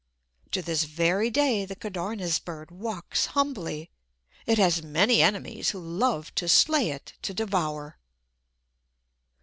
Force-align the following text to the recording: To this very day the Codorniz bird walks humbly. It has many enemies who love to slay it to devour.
To 0.53 0.63
this 0.63 0.85
very 0.85 1.29
day 1.29 1.63
the 1.63 1.75
Codorniz 1.75 2.39
bird 2.43 2.71
walks 2.71 3.27
humbly. 3.37 3.91
It 4.47 4.57
has 4.57 4.81
many 4.81 5.21
enemies 5.21 5.69
who 5.69 5.79
love 5.79 6.33
to 6.33 6.49
slay 6.49 6.89
it 6.89 7.13
to 7.21 7.35
devour. 7.35 7.99